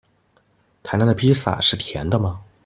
[0.81, 2.41] 台南的披薩是甜的嗎？